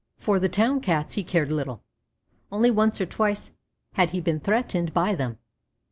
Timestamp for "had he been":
3.93-4.39